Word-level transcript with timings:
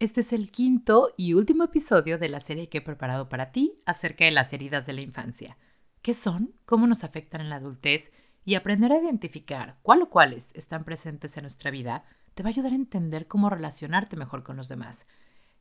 Este 0.00 0.22
es 0.22 0.32
el 0.32 0.50
quinto 0.50 1.12
y 1.18 1.34
último 1.34 1.62
episodio 1.62 2.16
de 2.16 2.30
la 2.30 2.40
serie 2.40 2.70
que 2.70 2.78
he 2.78 2.80
preparado 2.80 3.28
para 3.28 3.52
ti 3.52 3.76
acerca 3.84 4.24
de 4.24 4.30
las 4.30 4.50
heridas 4.54 4.86
de 4.86 4.94
la 4.94 5.02
infancia. 5.02 5.58
¿Qué 6.00 6.14
son? 6.14 6.54
¿Cómo 6.64 6.86
nos 6.86 7.04
afectan 7.04 7.42
en 7.42 7.50
la 7.50 7.56
adultez? 7.56 8.10
Y 8.46 8.54
aprender 8.54 8.92
a 8.92 8.98
identificar 8.98 9.76
cuál 9.82 10.00
o 10.00 10.08
cuáles 10.08 10.54
están 10.54 10.84
presentes 10.84 11.36
en 11.36 11.42
nuestra 11.42 11.70
vida 11.70 12.04
te 12.32 12.42
va 12.42 12.48
a 12.48 12.52
ayudar 12.52 12.72
a 12.72 12.76
entender 12.76 13.28
cómo 13.28 13.50
relacionarte 13.50 14.16
mejor 14.16 14.42
con 14.42 14.56
los 14.56 14.70
demás. 14.70 15.06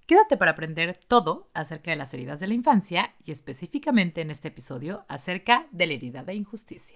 Quédate 0.06 0.38
para 0.38 0.52
aprender 0.52 0.98
todo 1.10 1.52
acerca 1.54 1.92
de 1.92 1.98
las 1.98 2.14
heridas 2.14 2.40
de 2.40 2.48
la 2.48 2.54
infancia 2.54 3.16
y 3.26 3.34
específicamente 3.34 4.22
en 4.22 4.32
este 4.32 4.48
episodio 4.48 5.04
acerca 5.10 5.68
de 5.72 5.86
la 5.86 5.94
herida 5.96 6.24
de 6.24 6.36
injusticia. 6.36 6.96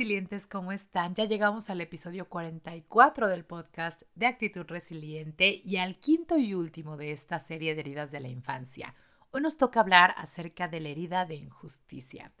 Resilientes, 0.00 0.46
¿cómo 0.46 0.72
están? 0.72 1.14
Ya 1.14 1.26
llegamos 1.26 1.68
al 1.68 1.82
episodio 1.82 2.26
44 2.26 3.28
del 3.28 3.44
podcast 3.44 4.00
de 4.14 4.24
Actitud 4.24 4.64
Resiliente 4.66 5.60
y 5.62 5.76
al 5.76 5.98
quinto 5.98 6.38
y 6.38 6.54
último 6.54 6.96
de 6.96 7.12
esta 7.12 7.38
serie 7.38 7.74
de 7.74 7.82
heridas 7.82 8.10
de 8.10 8.20
la 8.20 8.28
infancia. 8.28 8.94
Hoy 9.30 9.42
nos 9.42 9.58
toca 9.58 9.80
hablar 9.80 10.14
acerca 10.16 10.68
de 10.68 10.80
la 10.80 10.88
herida 10.88 11.26
de 11.26 11.34
injusticia. 11.34 12.32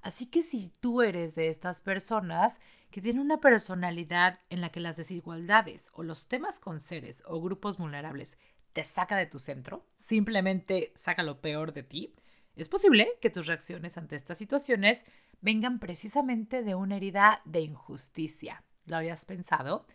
Así 0.00 0.30
que 0.30 0.42
si 0.42 0.72
tú 0.80 1.02
eres 1.02 1.34
de 1.34 1.50
estas 1.50 1.82
personas 1.82 2.58
que 2.90 3.02
tienen 3.02 3.20
una 3.20 3.42
personalidad 3.42 4.40
en 4.48 4.62
la 4.62 4.70
que 4.70 4.80
las 4.80 4.96
desigualdades 4.96 5.90
o 5.92 6.04
los 6.04 6.28
temas 6.28 6.60
con 6.60 6.80
seres 6.80 7.22
o 7.26 7.42
grupos 7.42 7.76
vulnerables 7.76 8.38
te 8.72 8.84
saca 8.84 9.18
de 9.18 9.26
tu 9.26 9.38
centro, 9.38 9.84
simplemente 9.96 10.94
saca 10.96 11.22
lo 11.22 11.42
peor 11.42 11.74
de 11.74 11.82
ti, 11.82 12.14
es 12.54 12.68
posible 12.68 13.08
que 13.20 13.30
tus 13.30 13.46
reacciones 13.46 13.96
ante 13.96 14.16
estas 14.16 14.36
situaciones 14.36 15.06
vengan 15.42 15.78
precisamente 15.78 16.62
de 16.62 16.74
una 16.74 16.96
herida 16.96 17.42
de 17.44 17.60
injusticia. 17.60 18.64
¿Lo 18.86 18.96
habías 18.96 19.26
pensado? 19.26 19.86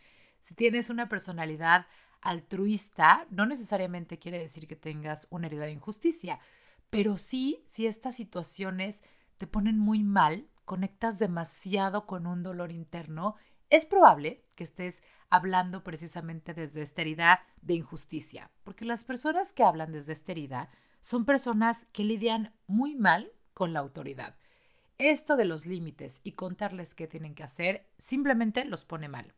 Si 0.44 0.53
tienes 0.53 0.90
una 0.90 1.09
personalidad 1.09 1.88
altruista, 2.22 3.26
no 3.31 3.45
necesariamente 3.45 4.20
quiere 4.20 4.40
decir 4.40 4.68
que 4.68 4.75
tengas 4.75 5.28
una 5.31 5.48
herida 5.48 5.66
de 5.66 5.72
injusticia, 5.72 6.40
pero 6.90 7.18
sí 7.18 7.64
si 7.68 7.88
estas 7.88 8.16
situaciones 8.16 9.03
te 9.38 9.48
ponen 9.48 9.80
muy 9.80 10.03
mal, 10.03 10.48
conectas 10.66 11.20
demasiado 11.20 12.06
con 12.06 12.28
un 12.28 12.44
dolor 12.44 12.72
interno, 12.72 13.36
es 13.70 13.86
probable 13.86 14.44
que 14.56 14.64
estés 14.64 15.02
hablando 15.30 15.84
precisamente 15.84 16.53
desde 16.53 16.81
esta 16.81 17.02
herida 17.02 17.45
de 17.62 17.75
injusticia, 17.75 18.52
porque 18.64 18.86
las 18.86 19.03
personas 19.03 19.53
que 19.53 19.64
hablan 19.64 19.92
desde 19.92 20.14
esta 20.14 20.31
herida 20.31 20.70
son 21.02 21.25
personas 21.25 21.86
que 21.92 22.03
lidian 22.03 22.53
muy 22.66 22.95
mal 22.95 23.31
con 23.53 23.73
la 23.73 23.80
autoridad. 23.80 24.36
Esto 24.98 25.36
de 25.36 25.45
los 25.45 25.67
límites 25.67 26.22
y 26.23 26.31
contarles 26.31 26.95
qué 26.95 27.08
tienen 27.08 27.36
que 27.36 27.44
hacer 27.44 27.86
simplemente 28.00 28.66
los 28.66 28.84
pone 28.84 29.08
mal. 29.08 29.31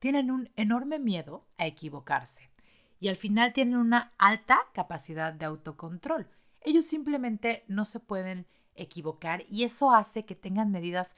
Tienen 0.00 0.30
un 0.30 0.50
enorme 0.56 0.98
miedo 0.98 1.46
a 1.56 1.66
equivocarse 1.66 2.50
y 2.98 3.08
al 3.08 3.16
final 3.16 3.52
tienen 3.52 3.76
una 3.76 4.12
alta 4.18 4.58
capacidad 4.72 5.32
de 5.32 5.44
autocontrol. 5.44 6.26
Ellos 6.62 6.86
simplemente 6.86 7.64
no 7.68 7.84
se 7.84 8.00
pueden 8.00 8.46
equivocar 8.74 9.44
y 9.48 9.62
eso 9.62 9.92
hace 9.92 10.24
que 10.24 10.34
tengan 10.34 10.72
medidas 10.72 11.16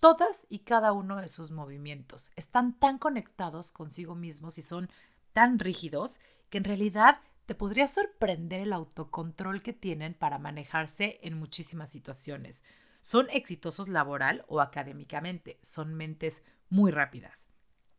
todas 0.00 0.46
y 0.48 0.60
cada 0.60 0.92
uno 0.92 1.16
de 1.16 1.28
sus 1.28 1.50
movimientos. 1.50 2.30
Están 2.36 2.78
tan 2.78 2.98
conectados 2.98 3.72
consigo 3.72 4.14
mismos 4.14 4.56
y 4.58 4.62
son 4.62 4.88
tan 5.32 5.58
rígidos 5.58 6.20
que 6.48 6.58
en 6.58 6.64
realidad 6.64 7.20
te 7.46 7.56
podría 7.56 7.88
sorprender 7.88 8.60
el 8.60 8.72
autocontrol 8.72 9.62
que 9.62 9.72
tienen 9.72 10.14
para 10.14 10.38
manejarse 10.38 11.18
en 11.22 11.38
muchísimas 11.38 11.90
situaciones. 11.90 12.62
Son 13.02 13.28
exitosos 13.30 13.88
laboral 13.88 14.44
o 14.46 14.60
académicamente, 14.60 15.58
son 15.60 15.92
mentes 15.94 16.44
muy 16.70 16.92
rápidas. 16.92 17.48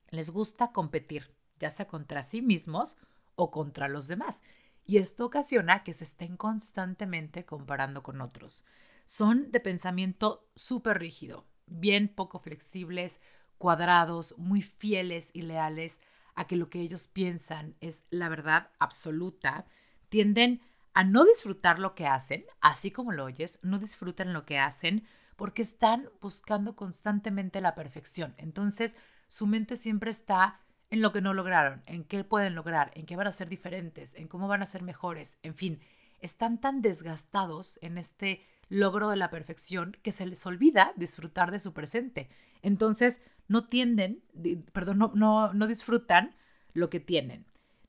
Les 0.09 0.31
gusta 0.31 0.71
competir, 0.71 1.35
ya 1.59 1.69
sea 1.69 1.87
contra 1.87 2.23
sí 2.23 2.41
mismos 2.41 2.97
o 3.35 3.51
contra 3.51 3.89
los 3.89 4.07
demás, 4.07 4.41
y 4.85 4.97
esto 4.97 5.25
ocasiona 5.25 5.83
que 5.83 5.91
se 5.91 6.05
estén 6.05 6.37
constantemente 6.37 7.45
comparando 7.45 8.01
con 8.01 8.21
otros. 8.21 8.65
Son 9.03 9.51
de 9.51 9.59
pensamiento 9.59 10.49
súper 10.55 10.99
rígido, 10.99 11.45
bien 11.67 12.07
poco 12.07 12.39
flexibles, 12.39 13.19
cuadrados, 13.57 14.35
muy 14.37 14.61
fieles 14.61 15.31
y 15.33 15.41
leales 15.41 15.99
a 16.33 16.47
que 16.47 16.55
lo 16.55 16.69
que 16.69 16.79
ellos 16.79 17.07
piensan 17.07 17.75
es 17.81 18.05
la 18.09 18.29
verdad 18.29 18.71
absoluta, 18.79 19.65
tienden 20.07 20.61
a 20.93 21.03
no 21.03 21.25
disfrutar 21.25 21.79
lo 21.79 21.95
que 21.95 22.07
hacen, 22.07 22.45
así 22.61 22.91
como 22.91 23.11
lo 23.11 23.25
oyes, 23.25 23.59
no 23.63 23.79
disfrutan 23.79 24.33
lo 24.33 24.45
que 24.45 24.59
hacen 24.59 25.05
porque 25.35 25.61
están 25.61 26.09
buscando 26.21 26.75
constantemente 26.75 27.61
la 27.61 27.75
perfección. 27.75 28.35
Entonces, 28.37 28.95
su 29.27 29.47
mente 29.47 29.75
siempre 29.75 30.11
está 30.11 30.59
en 30.89 31.01
lo 31.01 31.11
que 31.11 31.21
no 31.21 31.33
lograron, 31.33 31.81
en 31.87 32.03
qué 32.03 32.23
pueden 32.23 32.53
lograr, 32.53 32.91
en 32.93 33.07
qué 33.07 33.15
van 33.15 33.27
a 33.27 33.31
ser 33.31 33.49
diferentes, 33.49 34.13
en 34.13 34.27
cómo 34.27 34.47
van 34.47 34.61
a 34.61 34.67
ser 34.67 34.83
mejores, 34.83 35.37
en 35.41 35.55
fin, 35.55 35.81
están 36.19 36.61
tan 36.61 36.81
desgastados 36.81 37.79
en 37.81 37.97
este 37.97 38.45
logro 38.69 39.09
de 39.09 39.17
la 39.17 39.29
perfección 39.29 39.97
que 40.03 40.11
se 40.11 40.25
les 40.25 40.45
olvida 40.45 40.93
disfrutar 40.95 41.51
de 41.51 41.59
su 41.59 41.73
presente. 41.73 42.29
Entonces, 42.61 43.21
no 43.47 43.67
tienden, 43.67 44.23
perdón, 44.71 44.99
no, 44.99 45.11
no, 45.15 45.53
no 45.53 45.67
disfrutan 45.67 46.35
lo 46.73 46.89
que 46.89 46.99
tienen. 46.99 47.45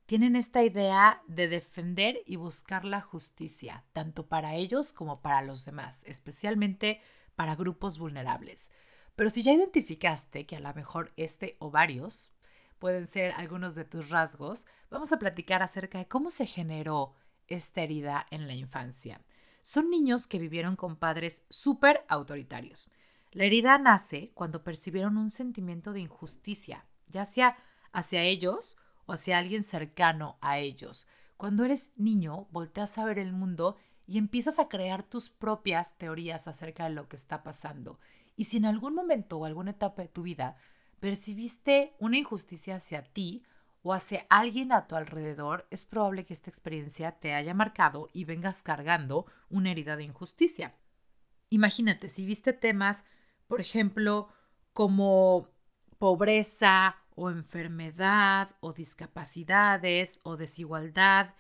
Tienen 0.07 0.37
esta 0.37 0.63
idea 0.63 1.23
de 1.27 1.49
defender 1.49 2.21
y 2.27 2.37
buscar 2.37 2.85
la 2.85 3.01
justicia, 3.01 3.85
tanto 3.95 4.27
para 4.27 4.55
ellos 4.55 4.93
como 4.93 5.23
para 5.23 5.41
los 5.41 5.65
demás, 5.65 6.05
especialmente 6.05 7.01
para 7.37 7.57
grupos 7.57 7.99
vulnerables. 7.99 8.71
Pero 9.17 9.31
si 9.31 9.43
ya 9.43 9.55
identificaste 9.55 10.45
que 10.45 10.57
a 10.57 10.61
lo 10.61 10.75
mejor 10.75 11.13
este 11.17 11.57
o 11.59 11.71
varios 11.71 12.33
pueden 12.79 13.07
ser 13.07 13.33
algunos 13.33 13.75
de 13.75 13.87
tus 13.87 14.11
rasgos, 14.11 14.67
vamos 14.91 15.11
a 15.15 15.19
platicar 15.19 15.63
acerca 15.63 15.97
de 15.97 16.07
cómo 16.07 16.29
se 16.29 16.47
generó 16.47 17.15
esta 17.47 17.81
herida 17.81 18.27
en 18.31 18.47
la 18.47 18.55
infancia. 18.55 19.23
Son 19.63 19.89
niños 19.89 20.27
que 20.27 20.39
vivieron 20.39 20.77
con 20.77 20.97
padres 20.97 21.45
súper 21.49 22.05
autoritarios. 22.09 22.91
La 23.33 23.45
herida 23.45 23.79
nace 23.79 24.33
cuando 24.35 24.63
percibieron 24.65 25.17
un 25.17 25.31
sentimiento 25.31 25.95
de 25.95 26.01
injusticia, 26.01 26.85
ya 27.07 27.25
sea 27.25 27.57
hacia 27.91 28.23
ellos 28.23 28.77
o 29.07 29.13
hacia 29.13 29.39
alguien 29.39 29.63
cercano 29.63 30.39
a 30.41 30.59
ellos. 30.59 31.09
Cuando 31.37 31.65
eres 31.65 31.91
niño, 31.97 32.47
volteas 32.51 32.97
a 32.99 33.05
ver 33.05 33.19
el 33.19 33.33
mundo 33.33 33.77
y 34.07 34.19
empiezas 34.19 34.59
a 34.59 34.69
crear 34.69 35.03
tus 35.03 35.31
propias 35.31 35.97
teorías 35.99 36.47
acerca 36.47 36.85
de 36.85 36.91
lo 36.91 37.09
que 37.09 37.17
está 37.17 37.43
pasando. 37.43 37.99
Y 38.37 38.45
si 38.45 38.59
en 38.59 38.67
algún 38.67 38.95
momento 38.95 39.39
o 39.39 39.45
alguna 39.45 39.73
etapa 39.73 40.03
de 40.03 40.09
tu 40.09 40.23
vida 40.23 40.57
percibiste 41.01 41.95
una 41.99 42.19
injusticia 42.19 42.77
hacia 42.77 43.03
ti 43.03 43.45
o 43.83 43.93
hacia 43.93 44.27
alguien 44.31 44.73
a 44.73 44.87
tu 44.87 44.97
alrededor, 44.97 45.67
es 45.71 45.85
probable 45.85 46.25
que 46.25 46.33
esta 46.33 46.51
experiencia 46.51 47.13
te 47.13 47.35
haya 47.35 47.55
marcado 47.55 48.09
y 48.13 48.25
vengas 48.25 48.63
cargando 48.63 49.27
una 49.51 49.71
herida 49.71 49.97
de 49.97 50.05
injusticia. 50.05 50.75
Imagínate, 51.51 52.09
si 52.09 52.25
viste 52.25 52.53
temas 52.53 53.05
por 53.47 53.61
ejemplo, 53.61 54.29
como 54.73 55.49
pobreza 55.99 56.97
o 57.15 57.31
enfermedad 57.31 58.51
o 58.61 58.73
discapacidades 58.73 60.21
o 60.23 60.37
desigualdad 60.37 61.35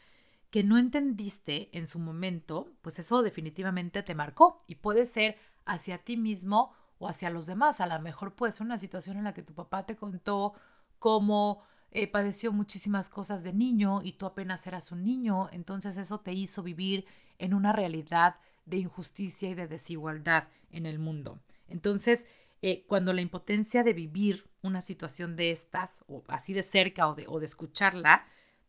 que 0.51 0.63
no 0.63 0.79
entendiste 0.79 1.69
en 1.77 1.89
su 1.89 1.99
momento, 1.99 2.73
pues 2.81 2.99
eso 3.01 3.23
definitivamente 3.23 4.03
te 4.05 4.15
marcó 4.15 4.59
y 4.69 4.77
puede 4.77 5.05
ser 5.05 5.37
hacia 5.65 5.99
ti 5.99 6.17
mismo 6.17 6.73
o 6.99 7.09
hacia 7.09 7.31
los 7.31 7.47
demás. 7.47 7.81
A 7.81 7.87
lo 7.87 8.01
mejor 8.01 8.35
puede 8.35 8.53
ser 8.53 8.65
una 8.65 8.79
situación 8.79 9.17
en 9.17 9.25
la 9.25 9.35
que 9.35 9.43
tu 9.43 9.53
papá 9.53 9.85
te 9.85 9.97
contó 9.97 10.55
cómo 11.01 11.63
eh, 11.91 12.07
padeció 12.07 12.53
muchísimas 12.53 13.09
cosas 13.09 13.43
de 13.43 13.53
niño 13.53 14.01
y 14.03 14.13
tú 14.13 14.27
apenas 14.27 14.67
eras 14.67 14.93
un 14.93 15.05
niño, 15.05 15.49
entonces 15.53 15.97
eso 15.97 16.21
te 16.21 16.33
hizo 16.33 16.63
vivir 16.63 17.05
en 17.39 17.55
una 17.55 17.73
realidad 17.73 18.37
de 18.65 18.79
injusticia 18.79 19.49
y 19.49 19.55
de 19.55 19.69
desigualdad 19.69 20.49
en 20.71 20.87
el 20.87 20.99
mundo. 20.99 21.41
Entonces, 21.69 22.27
eh, 22.67 22.87
cuando 22.87 23.13
la 23.13 23.21
impotencia 23.21 23.83
de 23.83 23.93
vivir 23.93 24.49
una 24.63 24.81
situación 24.81 25.37
de 25.37 25.51
estas, 25.51 26.03
o 26.07 26.25
así 26.29 26.55
de 26.55 26.63
cerca 26.63 27.07
o 27.09 27.15
de, 27.15 27.27
o 27.29 27.39
de 27.39 27.45
escucharla, 27.45 28.25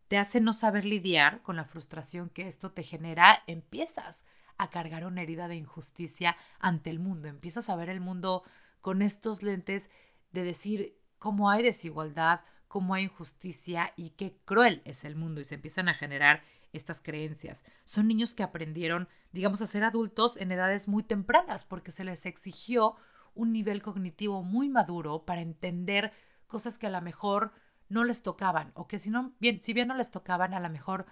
te 0.09 0.17
hace 0.17 0.41
no 0.41 0.51
saber 0.51 0.83
lidiar 0.83 1.41
con 1.43 1.55
la 1.55 1.63
frustración 1.63 2.27
que 2.27 2.45
esto 2.45 2.73
te 2.73 2.83
genera, 2.83 3.41
empiezas 3.47 4.25
a 4.57 4.69
cargar 4.69 5.05
una 5.05 5.21
herida 5.21 5.47
de 5.47 5.55
injusticia 5.55 6.35
ante 6.59 6.89
el 6.89 6.99
mundo, 6.99 7.29
empiezas 7.29 7.69
a 7.69 7.77
ver 7.77 7.87
el 7.87 8.01
mundo 8.01 8.43
con 8.81 9.01
estos 9.01 9.43
lentes 9.43 9.89
de 10.33 10.43
decir 10.43 10.99
cómo 11.17 11.49
hay 11.49 11.63
desigualdad, 11.63 12.41
cómo 12.67 12.95
hay 12.95 13.05
injusticia 13.05 13.93
y 13.95 14.09
qué 14.09 14.37
cruel 14.43 14.81
es 14.83 15.05
el 15.05 15.15
mundo 15.15 15.39
y 15.39 15.45
se 15.45 15.55
empiezan 15.55 15.87
a 15.87 15.93
generar 15.93 16.43
estas 16.73 17.01
creencias. 17.01 17.63
Son 17.85 18.09
niños 18.09 18.35
que 18.35 18.43
aprendieron, 18.43 19.07
digamos, 19.31 19.61
a 19.61 19.67
ser 19.67 19.85
adultos 19.85 20.35
en 20.35 20.51
edades 20.51 20.89
muy 20.89 21.03
tempranas 21.03 21.63
porque 21.63 21.91
se 21.91 22.03
les 22.03 22.25
exigió 22.25 22.97
un 23.35 23.51
nivel 23.51 23.81
cognitivo 23.81 24.43
muy 24.43 24.69
maduro 24.69 25.25
para 25.25 25.41
entender 25.41 26.11
cosas 26.47 26.79
que 26.79 26.87
a 26.87 26.89
lo 26.89 27.01
mejor 27.01 27.51
no 27.89 28.03
les 28.03 28.23
tocaban 28.23 28.71
o 28.73 28.87
que 28.87 28.99
si, 28.99 29.09
no, 29.09 29.35
bien, 29.39 29.61
si 29.61 29.73
bien 29.73 29.87
no 29.87 29.95
les 29.95 30.11
tocaban, 30.11 30.53
a 30.53 30.59
lo 30.59 30.69
mejor 30.69 31.05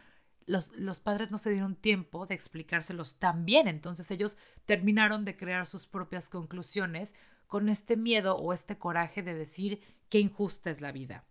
los, 0.45 0.75
los, 0.77 0.99
padres 0.99 1.31
no 1.31 1.37
se 1.37 1.51
dieron 1.51 1.75
tiempo 1.75 2.25
de 2.25 2.35
explicárselos 2.35 3.19
tan 3.19 3.45
bien. 3.45 3.67
Entonces 3.67 4.09
ellos 4.11 4.37
terminaron 4.65 5.25
de 5.25 5.37
crear 5.37 5.67
sus 5.67 5.85
propias 5.85 6.29
conclusiones 6.29 7.13
con 7.47 7.69
este 7.69 7.97
miedo 7.97 8.35
o 8.37 8.53
este 8.53 8.77
coraje 8.77 9.21
de 9.21 9.35
decir 9.35 9.81
qué 10.09 10.19
injusta 10.19 10.69
es 10.69 10.81
la 10.81 10.91
vida. 10.91 11.25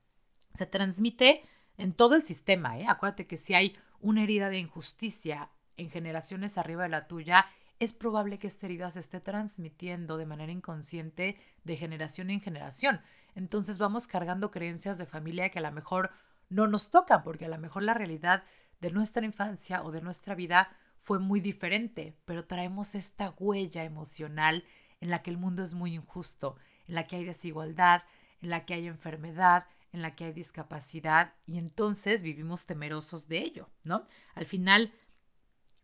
Se 0.55 0.67
transmite 0.67 1.43
en 1.77 1.93
todo 1.93 2.15
el 2.15 2.25
sistema. 2.25 2.79
¿eh? 2.79 2.87
Acuérdate 2.89 3.27
que 3.27 3.39
si 3.39 3.55
hay 3.55 3.77
una 4.01 4.23
herida 4.23 4.49
de 4.49 4.59
injusticia 4.59 5.51
en 5.77 5.91
generaciones 5.91 6.59
arriba 6.59 6.85
de 6.85 6.91
la 6.91 7.07
tuya, 7.07 7.47
es 7.83 7.93
probable 7.93 8.39
que 8.39 8.47
esta 8.47 8.67
herida 8.67 8.93
se 8.93 9.01
esté 9.01 9.19
transmitiendo 9.19 10.17
de 10.17 10.25
manera 10.25 10.53
inconsciente 10.53 11.37
de 11.65 11.77
generación 11.77 12.31
en 12.31 12.41
generación. 12.41 13.01
Entonces 13.35 13.79
vamos 13.79 14.07
cargando 14.07 14.53
creencias 14.53 14.99
de 14.99 15.07
familia 15.07 15.49
que 15.49 15.59
a 15.59 15.63
lo 15.63 15.73
mejor 15.73 16.13
no 16.49 16.69
nos 16.69 16.91
tocan, 16.91 17.25
porque 17.25 17.47
a 17.47 17.49
lo 17.49 17.59
mejor 17.59 17.83
la 17.83 17.95
realidad 17.95 18.45
de 18.81 18.93
nuestra 18.93 19.27
infancia 19.27 19.83
o 19.83 19.91
de 19.91 20.01
nuestra 20.01 20.37
vida 20.37 20.77
fue 20.99 21.19
muy 21.19 21.41
diferente, 21.41 22.17
pero 22.25 22.47
traemos 22.47 22.95
esta 22.95 23.35
huella 23.37 23.83
emocional 23.83 24.65
en 25.01 25.11
la 25.11 25.23
que 25.23 25.31
el 25.31 25.39
mundo 25.39 25.65
es 25.65 25.75
muy 25.75 25.95
injusto, 25.95 26.55
en 26.87 26.95
la 26.95 27.03
que 27.03 27.17
hay 27.17 27.25
desigualdad, 27.25 28.05
en 28.43 28.51
la 28.51 28.65
que 28.65 28.75
hay 28.75 28.87
enfermedad, 28.87 29.67
en 29.91 30.03
la 30.03 30.15
que 30.15 30.27
hay 30.27 30.33
discapacidad 30.33 31.35
y 31.47 31.59
entonces 31.59 32.23
vivimos 32.23 32.65
temerosos 32.65 33.27
de 33.27 33.39
ello, 33.39 33.69
¿no? 33.83 34.07
Al 34.37 34.47
final 34.47 34.93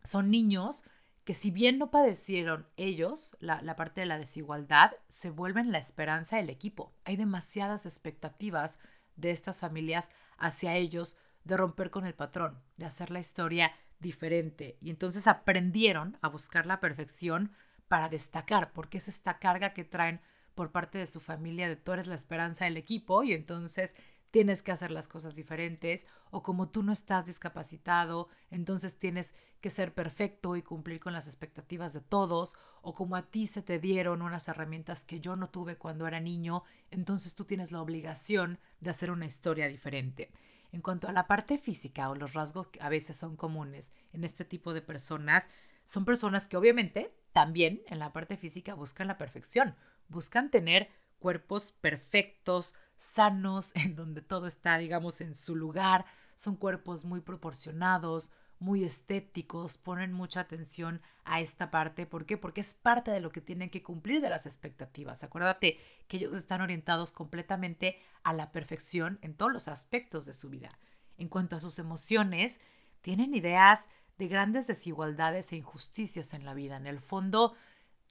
son 0.01 0.31
niños 0.31 0.85
que 1.23 1.33
si 1.33 1.51
bien 1.51 1.77
no 1.77 1.91
padecieron 1.91 2.67
ellos 2.77 3.37
la, 3.39 3.61
la, 3.61 3.75
parte 3.75 4.01
de 4.01 4.07
la 4.07 4.17
desigualdad, 4.17 4.91
se 5.07 5.29
vuelven 5.29 5.71
la 5.71 5.77
esperanza 5.77 6.37
del 6.37 6.49
equipo. 6.49 6.93
Hay 7.05 7.17
demasiadas 7.17 7.85
expectativas 7.85 8.79
de 9.15 9.31
estas 9.31 9.59
familias 9.59 10.11
hacia 10.37 10.75
ellos 10.75 11.17
de 11.43 11.57
romper 11.57 11.91
con 11.91 12.05
el 12.05 12.13
patrón, 12.13 12.61
de 12.77 12.85
hacer 12.85 13.11
la 13.11 13.19
historia 13.19 13.71
diferente. 13.99 14.77
Y 14.81 14.89
entonces 14.89 15.27
aprendieron 15.27 16.17
a 16.21 16.29
buscar 16.29 16.65
la 16.65 16.79
perfección 16.79 17.53
para 17.87 18.09
destacar, 18.09 18.71
porque 18.71 18.99
es 18.99 19.07
esta 19.07 19.39
carga 19.39 19.73
que 19.73 19.83
traen 19.83 20.21
por 20.55 20.71
parte 20.71 20.97
de 20.97 21.07
su 21.07 21.19
familia 21.19 21.67
de 21.67 21.75
tú 21.75 21.91
eres 21.91 22.07
la 22.07 22.15
esperanza 22.15 22.65
del 22.65 22.77
equipo 22.77 23.23
y 23.23 23.33
entonces 23.33 23.95
tienes 24.31 24.63
que 24.63 24.71
hacer 24.71 24.91
las 24.91 25.07
cosas 25.07 25.35
diferentes 25.35 26.05
o 26.31 26.43
como 26.43 26.69
tú 26.69 26.83
no 26.83 26.91
estás 26.91 27.25
discapacitado, 27.25 28.29
entonces 28.51 28.97
tienes 28.97 29.33
que 29.61 29.69
ser 29.69 29.93
perfecto 29.93 30.55
y 30.55 30.61
cumplir 30.61 30.99
con 30.99 31.13
las 31.13 31.27
expectativas 31.27 31.93
de 31.93 32.01
todos 32.01 32.55
o 32.81 32.93
como 32.93 33.15
a 33.15 33.23
ti 33.23 33.47
se 33.47 33.61
te 33.61 33.79
dieron 33.79 34.21
unas 34.21 34.47
herramientas 34.47 35.03
que 35.03 35.19
yo 35.19 35.35
no 35.35 35.49
tuve 35.49 35.77
cuando 35.77 36.07
era 36.07 36.19
niño, 36.19 36.63
entonces 36.91 37.35
tú 37.35 37.45
tienes 37.45 37.71
la 37.71 37.81
obligación 37.81 38.59
de 38.79 38.91
hacer 38.91 39.11
una 39.11 39.25
historia 39.25 39.67
diferente. 39.67 40.31
En 40.71 40.81
cuanto 40.81 41.07
a 41.07 41.11
la 41.11 41.27
parte 41.27 41.57
física 41.57 42.09
o 42.09 42.15
los 42.15 42.33
rasgos 42.33 42.67
que 42.67 42.81
a 42.81 42.89
veces 42.89 43.17
son 43.17 43.35
comunes 43.35 43.91
en 44.13 44.23
este 44.23 44.45
tipo 44.45 44.73
de 44.73 44.81
personas, 44.81 45.49
son 45.83 46.05
personas 46.05 46.47
que 46.47 46.57
obviamente 46.57 47.11
también 47.33 47.81
en 47.87 47.99
la 47.99 48.13
parte 48.13 48.37
física 48.37 48.75
buscan 48.75 49.07
la 49.07 49.17
perfección 49.17 49.75
buscan 50.09 50.49
tener 50.51 50.89
cuerpos 51.19 51.71
perfectos, 51.71 52.73
sanos, 52.99 53.75
en 53.75 53.95
donde 53.95 54.21
todo 54.21 54.45
está, 54.45 54.77
digamos, 54.77 55.21
en 55.21 55.33
su 55.33 55.55
lugar. 55.55 56.05
Son 56.35 56.55
cuerpos 56.55 57.05
muy 57.05 57.21
proporcionados, 57.21 58.31
muy 58.59 58.83
estéticos, 58.83 59.77
ponen 59.77 60.11
mucha 60.11 60.41
atención 60.41 61.01
a 61.23 61.39
esta 61.39 61.71
parte. 61.71 62.05
¿Por 62.05 62.25
qué? 62.25 62.37
Porque 62.37 62.61
es 62.61 62.73
parte 62.73 63.09
de 63.09 63.21
lo 63.21 63.31
que 63.31 63.41
tienen 63.41 63.69
que 63.69 63.81
cumplir 63.81 64.21
de 64.21 64.29
las 64.29 64.45
expectativas. 64.45 65.23
Acuérdate 65.23 65.79
que 66.07 66.17
ellos 66.17 66.35
están 66.35 66.61
orientados 66.61 67.13
completamente 67.13 67.99
a 68.23 68.33
la 68.33 68.51
perfección 68.51 69.17
en 69.21 69.33
todos 69.33 69.51
los 69.51 69.67
aspectos 69.69 70.25
de 70.25 70.33
su 70.33 70.49
vida. 70.49 70.77
En 71.17 71.29
cuanto 71.29 71.55
a 71.55 71.59
sus 71.61 71.79
emociones, 71.79 72.59
tienen 73.01 73.33
ideas 73.33 73.87
de 74.17 74.27
grandes 74.27 74.67
desigualdades 74.67 75.51
e 75.53 75.55
injusticias 75.55 76.33
en 76.33 76.43
la 76.43 76.53
vida. 76.53 76.75
En 76.75 76.87
el 76.87 76.99
fondo, 76.99 77.55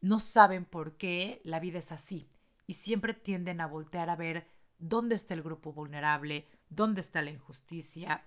no 0.01 0.19
saben 0.19 0.65
por 0.65 0.97
qué 0.97 1.43
la 1.45 1.61
vida 1.61 1.79
es 1.79 1.93
así 1.93 2.29
y 2.67 2.75
siempre 2.75 3.13
tienden 3.13 3.61
a 3.61 3.67
voltear 3.67 4.09
a 4.09 4.17
ver 4.17 4.47
dónde 4.79 5.15
está 5.15 5.35
el 5.35 5.43
grupo 5.43 5.73
vulnerable, 5.73 6.49
dónde 6.69 7.01
está 7.01 7.23
la 7.23 7.31
injusticia 7.31 8.25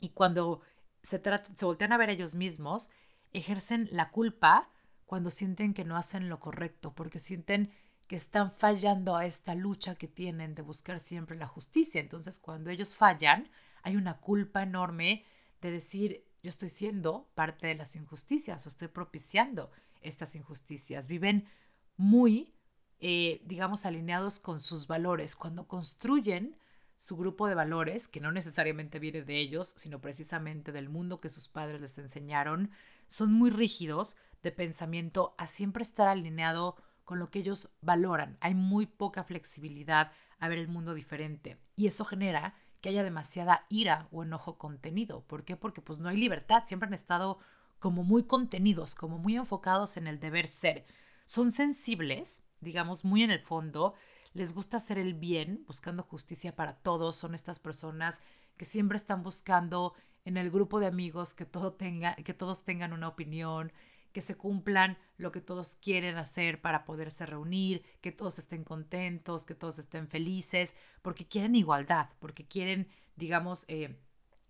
y 0.00 0.10
cuando 0.10 0.62
se, 1.02 1.20
se 1.54 1.64
voltean 1.64 1.92
a 1.92 1.96
ver 1.96 2.10
ellos 2.10 2.34
mismos, 2.34 2.90
ejercen 3.32 3.88
la 3.92 4.10
culpa 4.10 4.70
cuando 5.04 5.30
sienten 5.30 5.74
que 5.74 5.84
no 5.84 5.96
hacen 5.96 6.28
lo 6.28 6.38
correcto, 6.38 6.94
porque 6.94 7.20
sienten 7.20 7.70
que 8.06 8.16
están 8.16 8.52
fallando 8.52 9.16
a 9.16 9.26
esta 9.26 9.54
lucha 9.54 9.94
que 9.94 10.08
tienen 10.08 10.54
de 10.54 10.62
buscar 10.62 11.00
siempre 11.00 11.36
la 11.36 11.46
justicia. 11.46 12.00
Entonces, 12.00 12.38
cuando 12.38 12.70
ellos 12.70 12.94
fallan, 12.94 13.50
hay 13.82 13.96
una 13.96 14.20
culpa 14.20 14.62
enorme 14.62 15.24
de 15.60 15.70
decir, 15.70 16.24
yo 16.42 16.48
estoy 16.48 16.68
siendo 16.68 17.30
parte 17.34 17.68
de 17.68 17.74
las 17.74 17.94
injusticias 17.96 18.66
o 18.66 18.68
estoy 18.68 18.88
propiciando 18.88 19.70
estas 20.00 20.34
injusticias. 20.34 21.06
Viven 21.06 21.48
muy, 21.96 22.54
eh, 23.04 23.42
digamos, 23.46 23.84
alineados 23.84 24.38
con 24.38 24.60
sus 24.60 24.86
valores. 24.86 25.34
Cuando 25.34 25.66
construyen 25.66 26.56
su 26.96 27.16
grupo 27.16 27.48
de 27.48 27.56
valores, 27.56 28.06
que 28.06 28.20
no 28.20 28.30
necesariamente 28.30 29.00
viene 29.00 29.22
de 29.22 29.40
ellos, 29.40 29.74
sino 29.76 30.00
precisamente 30.00 30.70
del 30.70 30.88
mundo 30.88 31.20
que 31.20 31.28
sus 31.28 31.48
padres 31.48 31.80
les 31.80 31.98
enseñaron, 31.98 32.70
son 33.08 33.32
muy 33.32 33.50
rígidos 33.50 34.18
de 34.44 34.52
pensamiento 34.52 35.34
a 35.36 35.48
siempre 35.48 35.82
estar 35.82 36.06
alineado 36.06 36.76
con 37.04 37.18
lo 37.18 37.28
que 37.28 37.40
ellos 37.40 37.70
valoran. 37.80 38.38
Hay 38.40 38.54
muy 38.54 38.86
poca 38.86 39.24
flexibilidad 39.24 40.12
a 40.38 40.46
ver 40.46 40.58
el 40.58 40.68
mundo 40.68 40.94
diferente 40.94 41.58
y 41.74 41.88
eso 41.88 42.04
genera 42.04 42.54
que 42.80 42.90
haya 42.90 43.02
demasiada 43.02 43.66
ira 43.68 44.06
o 44.12 44.22
enojo 44.22 44.58
contenido. 44.58 45.24
¿Por 45.26 45.44
qué? 45.44 45.56
Porque 45.56 45.80
pues 45.80 45.98
no 45.98 46.08
hay 46.08 46.18
libertad, 46.18 46.62
siempre 46.66 46.86
han 46.86 46.94
estado 46.94 47.40
como 47.80 48.04
muy 48.04 48.22
contenidos, 48.22 48.94
como 48.94 49.18
muy 49.18 49.34
enfocados 49.34 49.96
en 49.96 50.06
el 50.06 50.20
deber 50.20 50.46
ser. 50.46 50.86
Son 51.24 51.50
sensibles, 51.50 52.40
digamos, 52.62 53.04
muy 53.04 53.22
en 53.22 53.30
el 53.30 53.40
fondo, 53.40 53.94
les 54.32 54.54
gusta 54.54 54.78
hacer 54.78 54.98
el 54.98 55.14
bien, 55.14 55.64
buscando 55.66 56.02
justicia 56.02 56.56
para 56.56 56.76
todos, 56.76 57.16
son 57.16 57.34
estas 57.34 57.58
personas 57.58 58.20
que 58.56 58.64
siempre 58.64 58.96
están 58.96 59.22
buscando 59.22 59.94
en 60.24 60.36
el 60.36 60.50
grupo 60.50 60.80
de 60.80 60.86
amigos 60.86 61.34
que, 61.34 61.44
todo 61.44 61.74
tenga, 61.74 62.14
que 62.16 62.32
todos 62.32 62.64
tengan 62.64 62.92
una 62.92 63.08
opinión, 63.08 63.72
que 64.12 64.20
se 64.20 64.36
cumplan 64.36 64.98
lo 65.16 65.32
que 65.32 65.40
todos 65.40 65.76
quieren 65.76 66.16
hacer 66.16 66.60
para 66.60 66.84
poderse 66.84 67.26
reunir, 67.26 67.82
que 68.00 68.12
todos 68.12 68.38
estén 68.38 68.62
contentos, 68.62 69.46
que 69.46 69.54
todos 69.54 69.78
estén 69.78 70.08
felices, 70.08 70.74
porque 71.02 71.26
quieren 71.26 71.56
igualdad, 71.56 72.10
porque 72.20 72.46
quieren, 72.46 72.88
digamos, 73.16 73.64
eh, 73.68 73.98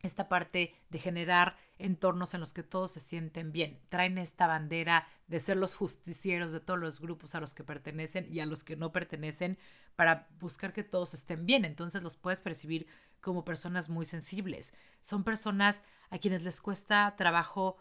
esta 0.01 0.29
parte 0.29 0.75
de 0.91 0.99
generar 0.99 1.57
entornos 1.85 2.35
en 2.35 2.41
los 2.41 2.53
que 2.53 2.62
todos 2.62 2.93
se 2.93 3.01
sienten 3.01 3.53
bien. 3.53 3.81
Traen 3.89 4.19
esta 4.19 4.47
bandera 4.47 5.07
de 5.27 5.41
ser 5.41 5.57
los 5.57 5.77
justicieros 5.77 6.53
de 6.53 6.61
todos 6.61 6.79
los 6.79 7.01
grupos 7.01 7.35
a 7.35 7.41
los 7.41 7.55
que 7.55 7.65
pertenecen 7.65 8.27
y 8.33 8.41
a 8.41 8.47
los 8.47 8.65
que 8.65 8.77
no 8.77 8.93
pertenecen 8.93 9.59
para 9.97 10.29
buscar 10.39 10.73
que 10.73 10.85
todos 10.85 11.12
estén 11.15 11.45
bien. 11.45 11.65
Entonces 11.65 12.03
los 12.03 12.17
puedes 12.17 12.41
percibir 12.41 12.87
como 13.21 13.45
personas 13.45 13.89
muy 13.89 14.07
sensibles. 14.07 14.75
Son 15.01 15.25
personas 15.25 15.83
a 16.11 16.19
quienes 16.19 16.43
les 16.43 16.61
cuesta 16.61 17.15
trabajo 17.17 17.79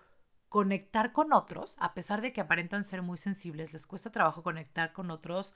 conectar 0.49 1.13
con 1.13 1.31
otros, 1.31 1.77
a 1.79 1.93
pesar 1.93 2.21
de 2.21 2.33
que 2.33 2.41
aparentan 2.41 2.83
ser 2.83 3.01
muy 3.01 3.17
sensibles, 3.17 3.71
les 3.71 3.87
cuesta 3.87 4.11
trabajo 4.11 4.43
conectar 4.43 4.91
con 4.91 5.09
otros. 5.09 5.55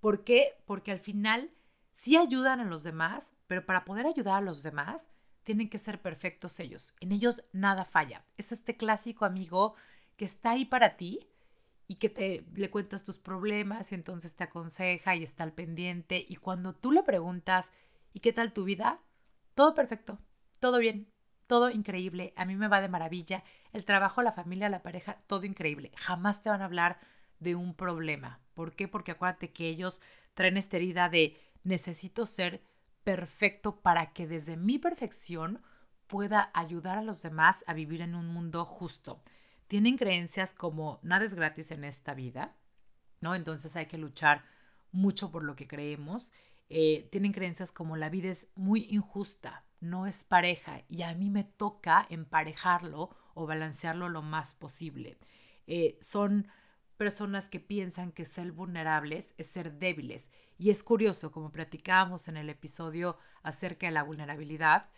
¿Por 0.00 0.22
qué? 0.22 0.62
Porque 0.66 0.92
al 0.92 1.00
final 1.00 1.50
sí 1.92 2.16
ayudan 2.18 2.60
a 2.60 2.64
los 2.64 2.82
demás, 2.82 3.32
pero 3.46 3.64
para 3.64 3.86
poder 3.86 4.04
ayudar 4.04 4.36
a 4.36 4.40
los 4.42 4.62
demás, 4.62 5.08
tienen 5.44 5.70
que 5.70 5.78
ser 5.78 6.00
perfectos 6.00 6.58
ellos. 6.60 6.94
En 7.00 7.12
ellos 7.12 7.44
nada 7.52 7.84
falla. 7.84 8.24
Es 8.36 8.52
este 8.52 8.76
clásico 8.76 9.24
amigo 9.24 9.74
que 10.16 10.24
está 10.24 10.52
ahí 10.52 10.64
para 10.64 10.96
ti 10.96 11.28
y 11.86 11.96
que 11.96 12.08
te 12.08 12.44
le 12.54 12.70
cuentas 12.70 13.04
tus 13.04 13.18
problemas 13.18 13.92
y 13.92 13.94
entonces 13.94 14.36
te 14.36 14.44
aconseja 14.44 15.14
y 15.16 15.22
está 15.22 15.44
al 15.44 15.52
pendiente 15.52 16.24
y 16.26 16.36
cuando 16.36 16.74
tú 16.74 16.92
le 16.92 17.02
preguntas 17.02 17.72
¿y 18.14 18.20
qué 18.20 18.32
tal 18.32 18.52
tu 18.52 18.64
vida? 18.64 19.00
Todo 19.54 19.74
perfecto, 19.74 20.18
todo 20.60 20.78
bien, 20.78 21.12
todo 21.46 21.68
increíble, 21.68 22.32
a 22.36 22.46
mí 22.46 22.56
me 22.56 22.68
va 22.68 22.80
de 22.80 22.88
maravilla, 22.88 23.44
el 23.72 23.84
trabajo, 23.84 24.22
la 24.22 24.32
familia, 24.32 24.70
la 24.70 24.82
pareja, 24.82 25.18
todo 25.26 25.44
increíble. 25.44 25.92
Jamás 25.96 26.40
te 26.40 26.48
van 26.48 26.62
a 26.62 26.64
hablar 26.64 26.98
de 27.40 27.54
un 27.54 27.74
problema. 27.74 28.40
¿Por 28.54 28.74
qué? 28.74 28.88
Porque 28.88 29.12
acuérdate 29.12 29.52
que 29.52 29.68
ellos 29.68 30.00
traen 30.32 30.56
esta 30.56 30.76
herida 30.76 31.08
de 31.08 31.38
necesito 31.64 32.24
ser 32.24 32.62
perfecto 33.04 33.80
para 33.80 34.12
que 34.12 34.26
desde 34.26 34.56
mi 34.56 34.78
perfección 34.78 35.62
pueda 36.06 36.50
ayudar 36.54 36.98
a 36.98 37.02
los 37.02 37.22
demás 37.22 37.64
a 37.66 37.74
vivir 37.74 38.00
en 38.00 38.14
un 38.14 38.28
mundo 38.28 38.64
justo. 38.64 39.20
Tienen 39.68 39.96
creencias 39.96 40.54
como 40.54 40.98
nada 41.02 41.24
es 41.24 41.34
gratis 41.34 41.70
en 41.70 41.84
esta 41.84 42.14
vida, 42.14 42.56
¿no? 43.20 43.34
Entonces 43.34 43.76
hay 43.76 43.86
que 43.86 43.98
luchar 43.98 44.44
mucho 44.92 45.30
por 45.30 45.42
lo 45.42 45.56
que 45.56 45.66
creemos. 45.66 46.32
Eh, 46.68 47.08
tienen 47.10 47.32
creencias 47.32 47.72
como 47.72 47.96
la 47.96 48.08
vida 48.08 48.30
es 48.30 48.48
muy 48.54 48.86
injusta, 48.90 49.64
no 49.80 50.06
es 50.06 50.24
pareja 50.24 50.82
y 50.88 51.02
a 51.02 51.14
mí 51.14 51.30
me 51.30 51.44
toca 51.44 52.06
emparejarlo 52.08 53.10
o 53.34 53.46
balancearlo 53.46 54.08
lo 54.08 54.22
más 54.22 54.54
posible. 54.54 55.18
Eh, 55.66 55.98
son 56.00 56.48
personas 56.96 57.48
que 57.48 57.60
piensan 57.60 58.12
que 58.12 58.24
ser 58.24 58.52
vulnerables 58.52 59.34
es 59.38 59.48
ser 59.48 59.74
débiles. 59.74 60.30
Y 60.58 60.70
es 60.70 60.82
curioso, 60.82 61.32
como 61.32 61.52
platicábamos 61.52 62.28
en 62.28 62.36
el 62.36 62.48
episodio 62.48 63.18
acerca 63.42 63.86
de 63.86 63.92
la 63.92 64.02
vulnerabilidad, 64.02 64.88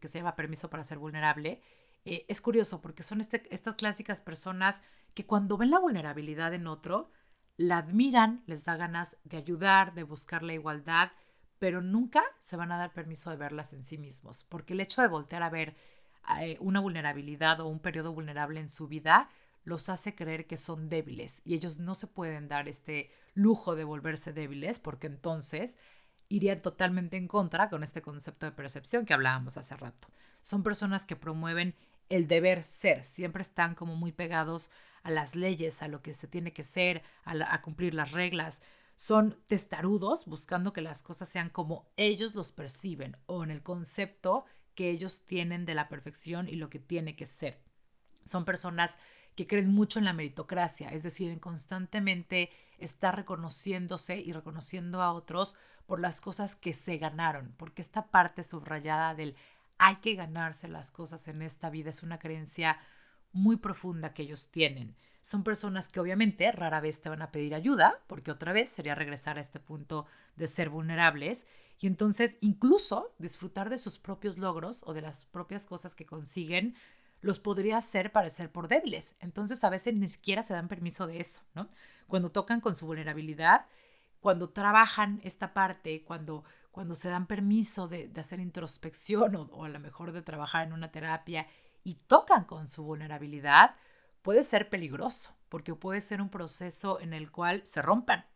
que 0.00 0.08
se 0.08 0.18
llama 0.18 0.36
Permiso 0.36 0.70
para 0.70 0.84
ser 0.84 0.98
vulnerable, 0.98 1.60
eh, 2.04 2.26
es 2.28 2.40
curioso 2.40 2.80
porque 2.80 3.02
son 3.02 3.20
este, 3.20 3.42
estas 3.54 3.76
clásicas 3.76 4.20
personas 4.20 4.82
que 5.14 5.26
cuando 5.26 5.56
ven 5.56 5.70
la 5.70 5.78
vulnerabilidad 5.78 6.52
en 6.54 6.66
otro, 6.66 7.10
la 7.56 7.78
admiran, 7.78 8.42
les 8.46 8.64
da 8.64 8.76
ganas 8.76 9.16
de 9.24 9.36
ayudar, 9.36 9.94
de 9.94 10.02
buscar 10.02 10.42
la 10.42 10.54
igualdad, 10.54 11.12
pero 11.58 11.80
nunca 11.80 12.22
se 12.40 12.56
van 12.56 12.72
a 12.72 12.76
dar 12.76 12.92
permiso 12.92 13.30
de 13.30 13.36
verlas 13.36 13.72
en 13.72 13.84
sí 13.84 13.96
mismos, 13.96 14.44
porque 14.44 14.72
el 14.72 14.80
hecho 14.80 15.02
de 15.02 15.08
voltear 15.08 15.42
a 15.42 15.50
ver 15.50 15.76
eh, 16.40 16.56
una 16.60 16.80
vulnerabilidad 16.80 17.60
o 17.60 17.66
un 17.66 17.80
periodo 17.80 18.12
vulnerable 18.12 18.60
en 18.60 18.68
su 18.68 18.88
vida 18.88 19.30
los 19.64 19.88
hace 19.88 20.14
creer 20.14 20.46
que 20.46 20.56
son 20.56 20.88
débiles 20.88 21.40
y 21.44 21.54
ellos 21.54 21.78
no 21.78 21.94
se 21.94 22.06
pueden 22.06 22.48
dar 22.48 22.68
este 22.68 23.10
lujo 23.34 23.74
de 23.74 23.84
volverse 23.84 24.32
débiles 24.32 24.78
porque 24.78 25.06
entonces 25.06 25.76
irían 26.28 26.60
totalmente 26.60 27.16
en 27.16 27.28
contra 27.28 27.68
con 27.68 27.82
este 27.82 28.02
concepto 28.02 28.46
de 28.46 28.52
percepción 28.52 29.06
que 29.06 29.14
hablábamos 29.14 29.56
hace 29.56 29.76
rato. 29.76 30.08
Son 30.42 30.62
personas 30.62 31.06
que 31.06 31.16
promueven 31.16 31.74
el 32.08 32.28
deber 32.28 32.62
ser, 32.62 33.04
siempre 33.04 33.42
están 33.42 33.74
como 33.74 33.96
muy 33.96 34.12
pegados 34.12 34.70
a 35.02 35.10
las 35.10 35.34
leyes, 35.34 35.82
a 35.82 35.88
lo 35.88 36.02
que 36.02 36.14
se 36.14 36.28
tiene 36.28 36.52
que 36.52 36.64
ser, 36.64 37.02
a, 37.24 37.60
cumplir 37.62 37.94
las 37.94 38.12
reglas. 38.12 38.62
Son 38.96 39.38
testarudos 39.46 40.26
buscando 40.26 40.72
que 40.72 40.80
las 40.80 41.02
cosas 41.02 41.28
sean 41.28 41.50
como 41.50 41.90
ellos 41.96 42.34
los 42.34 42.52
perciben 42.52 43.16
o 43.26 43.44
en 43.44 43.50
el 43.50 43.62
concepto 43.62 44.44
que 44.74 44.90
ellos 44.90 45.24
tienen 45.24 45.66
de 45.66 45.74
la 45.74 45.88
perfección 45.88 46.48
y 46.48 46.56
lo 46.56 46.70
que 46.70 46.78
tiene 46.78 47.16
que 47.16 47.26
ser. 47.26 47.60
Son 48.24 48.44
personas 48.44 48.96
que 49.34 49.46
creen 49.46 49.72
mucho 49.72 49.98
en 49.98 50.04
la 50.04 50.12
meritocracia, 50.12 50.88
es 50.90 51.02
decir, 51.02 51.30
en 51.30 51.38
constantemente 51.38 52.50
estar 52.78 53.16
reconociéndose 53.16 54.18
y 54.18 54.32
reconociendo 54.32 55.02
a 55.02 55.12
otros 55.12 55.56
por 55.86 56.00
las 56.00 56.20
cosas 56.20 56.56
que 56.56 56.74
se 56.74 56.98
ganaron, 56.98 57.54
porque 57.56 57.82
esta 57.82 58.06
parte 58.06 58.44
subrayada 58.44 59.14
del 59.14 59.36
hay 59.78 59.96
que 59.96 60.14
ganarse 60.14 60.68
las 60.68 60.90
cosas 60.90 61.28
en 61.28 61.42
esta 61.42 61.68
vida 61.68 61.90
es 61.90 62.02
una 62.02 62.18
creencia 62.18 62.78
muy 63.32 63.56
profunda 63.56 64.14
que 64.14 64.22
ellos 64.22 64.48
tienen. 64.48 64.96
Son 65.20 65.42
personas 65.42 65.88
que 65.88 66.00
obviamente 66.00 66.52
rara 66.52 66.80
vez 66.80 67.00
te 67.00 67.08
van 67.08 67.22
a 67.22 67.32
pedir 67.32 67.54
ayuda, 67.54 68.00
porque 68.06 68.30
otra 68.30 68.52
vez 68.52 68.68
sería 68.68 68.94
regresar 68.94 69.38
a 69.38 69.40
este 69.40 69.58
punto 69.58 70.06
de 70.36 70.46
ser 70.46 70.68
vulnerables 70.68 71.46
y 71.80 71.86
entonces 71.86 72.36
incluso 72.40 73.14
disfrutar 73.18 73.68
de 73.70 73.78
sus 73.78 73.98
propios 73.98 74.38
logros 74.38 74.82
o 74.86 74.94
de 74.94 75.02
las 75.02 75.26
propias 75.26 75.66
cosas 75.66 75.94
que 75.94 76.06
consiguen 76.06 76.76
los 77.24 77.38
podría 77.38 77.78
hacer 77.78 78.12
parecer 78.12 78.52
por 78.52 78.68
débiles. 78.68 79.14
Entonces 79.18 79.64
a 79.64 79.70
veces 79.70 79.94
ni 79.94 80.10
siquiera 80.10 80.42
se 80.42 80.52
dan 80.52 80.68
permiso 80.68 81.06
de 81.06 81.20
eso, 81.20 81.40
¿no? 81.54 81.70
Cuando 82.06 82.28
tocan 82.28 82.60
con 82.60 82.76
su 82.76 82.84
vulnerabilidad, 82.84 83.64
cuando 84.20 84.50
trabajan 84.50 85.20
esta 85.24 85.54
parte, 85.54 86.04
cuando, 86.04 86.44
cuando 86.70 86.94
se 86.94 87.08
dan 87.08 87.26
permiso 87.26 87.88
de, 87.88 88.12
hacer 88.18 88.40
introspección 88.40 89.36
o, 89.36 89.64
a 89.64 89.70
lo 89.70 89.80
mejor 89.80 90.12
de 90.12 90.20
trabajar 90.20 90.66
en 90.66 90.74
una 90.74 90.92
terapia 90.92 91.46
y 91.82 91.94
tocan 91.94 92.44
con 92.44 92.68
su 92.68 92.84
vulnerabilidad, 92.84 93.74
puede 94.20 94.44
ser 94.44 94.68
peligroso, 94.68 95.34
porque 95.48 95.74
puede 95.74 96.02
ser 96.02 96.20
un 96.20 96.28
proceso 96.28 97.00
en 97.00 97.14
el 97.14 97.30
cual 97.30 97.66
se 97.66 97.80
rompan. 97.80 98.26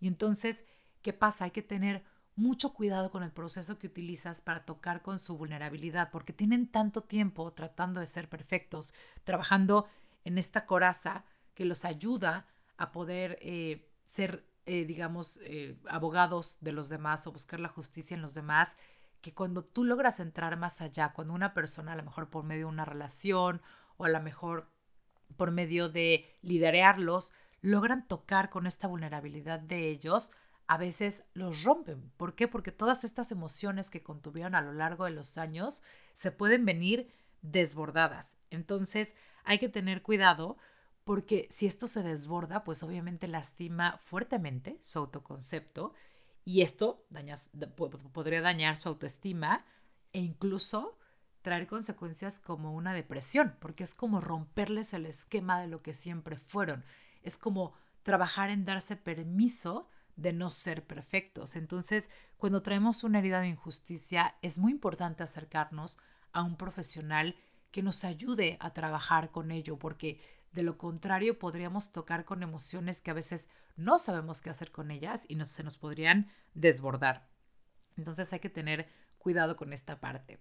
Y 0.00 0.08
entonces, 0.08 0.64
¿qué 1.00 1.12
pasa? 1.12 1.44
Hay 1.44 1.52
que 1.52 1.62
tener 1.62 2.02
mucho 2.34 2.72
cuidado 2.72 3.10
con 3.10 3.22
el 3.22 3.30
proceso 3.30 3.78
que 3.78 3.86
utilizas 3.86 4.40
para 4.40 4.64
tocar 4.64 5.02
con 5.02 5.18
su 5.18 5.36
vulnerabilidad, 5.36 6.10
porque 6.10 6.32
tienen 6.32 6.66
tanto 6.66 7.02
tiempo 7.02 7.52
tratando 7.52 8.00
de 8.00 8.06
ser 8.06 8.28
perfectos, 8.28 8.94
trabajando 9.24 9.86
en 10.24 10.38
esta 10.38 10.66
coraza 10.66 11.24
que 11.54 11.64
los 11.64 11.84
ayuda 11.84 12.46
a 12.76 12.92
poder 12.92 13.38
eh, 13.42 13.88
ser, 14.06 14.46
eh, 14.66 14.84
digamos, 14.84 15.40
eh, 15.42 15.78
abogados 15.88 16.56
de 16.60 16.72
los 16.72 16.88
demás 16.88 17.26
o 17.26 17.32
buscar 17.32 17.60
la 17.60 17.68
justicia 17.68 18.14
en 18.14 18.22
los 18.22 18.34
demás, 18.34 18.76
que 19.20 19.34
cuando 19.34 19.64
tú 19.64 19.84
logras 19.84 20.18
entrar 20.18 20.56
más 20.56 20.80
allá, 20.80 21.12
cuando 21.12 21.34
una 21.34 21.54
persona, 21.54 21.92
a 21.92 21.96
lo 21.96 22.02
mejor 22.02 22.30
por 22.30 22.44
medio 22.44 22.66
de 22.66 22.72
una 22.72 22.84
relación 22.84 23.62
o 23.96 24.04
a 24.04 24.08
lo 24.08 24.20
mejor 24.20 24.68
por 25.36 25.50
medio 25.50 25.88
de 25.88 26.26
liderarlos, 26.42 27.34
logran 27.60 28.06
tocar 28.08 28.50
con 28.50 28.66
esta 28.66 28.88
vulnerabilidad 28.88 29.60
de 29.60 29.88
ellos, 29.88 30.32
a 30.72 30.78
veces 30.78 31.22
los 31.34 31.64
rompen. 31.64 32.10
¿Por 32.16 32.34
qué? 32.34 32.48
Porque 32.48 32.72
todas 32.72 33.04
estas 33.04 33.30
emociones 33.30 33.90
que 33.90 34.02
contuvieron 34.02 34.54
a 34.54 34.62
lo 34.62 34.72
largo 34.72 35.04
de 35.04 35.10
los 35.10 35.36
años 35.36 35.84
se 36.14 36.30
pueden 36.30 36.64
venir 36.64 37.12
desbordadas. 37.42 38.38
Entonces 38.48 39.14
hay 39.44 39.58
que 39.58 39.68
tener 39.68 40.00
cuidado 40.00 40.56
porque 41.04 41.46
si 41.50 41.66
esto 41.66 41.86
se 41.88 42.02
desborda, 42.02 42.64
pues 42.64 42.82
obviamente 42.82 43.28
lastima 43.28 43.98
fuertemente 43.98 44.78
su 44.80 44.98
autoconcepto 45.00 45.92
y 46.42 46.62
esto 46.62 47.04
podría 48.14 48.40
dañar 48.40 48.78
su 48.78 48.88
autoestima 48.88 49.66
e 50.14 50.20
incluso 50.20 50.96
traer 51.42 51.66
consecuencias 51.66 52.40
como 52.40 52.72
una 52.72 52.94
depresión, 52.94 53.58
porque 53.60 53.84
es 53.84 53.94
como 53.94 54.22
romperles 54.22 54.94
el 54.94 55.04
esquema 55.04 55.60
de 55.60 55.66
lo 55.66 55.82
que 55.82 55.92
siempre 55.92 56.38
fueron. 56.38 56.82
Es 57.20 57.36
como 57.36 57.74
trabajar 58.04 58.48
en 58.48 58.64
darse 58.64 58.96
permiso 58.96 59.90
de 60.16 60.32
no 60.32 60.50
ser 60.50 60.86
perfectos. 60.86 61.56
Entonces, 61.56 62.10
cuando 62.36 62.62
traemos 62.62 63.04
una 63.04 63.18
herida 63.18 63.40
de 63.40 63.48
injusticia, 63.48 64.36
es 64.42 64.58
muy 64.58 64.72
importante 64.72 65.22
acercarnos 65.22 65.98
a 66.32 66.42
un 66.42 66.56
profesional 66.56 67.36
que 67.70 67.82
nos 67.82 68.04
ayude 68.04 68.56
a 68.60 68.72
trabajar 68.72 69.30
con 69.30 69.50
ello, 69.50 69.78
porque 69.78 70.20
de 70.52 70.62
lo 70.62 70.76
contrario 70.76 71.38
podríamos 71.38 71.92
tocar 71.92 72.24
con 72.24 72.42
emociones 72.42 73.00
que 73.00 73.10
a 73.10 73.14
veces 73.14 73.48
no 73.76 73.98
sabemos 73.98 74.42
qué 74.42 74.50
hacer 74.50 74.70
con 74.70 74.90
ellas 74.90 75.24
y 75.28 75.42
se 75.46 75.64
nos 75.64 75.78
podrían 75.78 76.30
desbordar. 76.54 77.28
Entonces 77.96 78.32
hay 78.32 78.40
que 78.40 78.50
tener 78.50 78.88
cuidado 79.18 79.56
con 79.56 79.72
esta 79.72 80.00
parte. 80.00 80.40